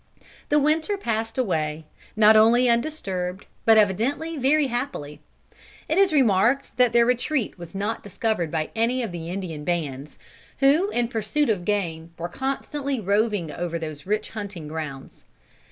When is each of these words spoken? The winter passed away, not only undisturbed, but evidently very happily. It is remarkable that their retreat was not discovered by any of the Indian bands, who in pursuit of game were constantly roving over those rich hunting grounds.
The 0.49 0.57
winter 0.57 0.97
passed 0.97 1.37
away, 1.37 1.85
not 2.15 2.35
only 2.35 2.67
undisturbed, 2.67 3.45
but 3.65 3.77
evidently 3.77 4.35
very 4.35 4.65
happily. 4.65 5.19
It 5.87 5.99
is 5.99 6.11
remarkable 6.11 6.69
that 6.77 6.91
their 6.91 7.05
retreat 7.05 7.59
was 7.59 7.75
not 7.75 8.01
discovered 8.01 8.49
by 8.49 8.71
any 8.75 9.03
of 9.03 9.11
the 9.11 9.29
Indian 9.29 9.63
bands, 9.63 10.17
who 10.57 10.89
in 10.89 11.07
pursuit 11.07 11.49
of 11.51 11.65
game 11.65 12.13
were 12.17 12.29
constantly 12.29 12.99
roving 12.99 13.51
over 13.51 13.77
those 13.77 14.07
rich 14.07 14.29
hunting 14.31 14.67
grounds. 14.67 15.23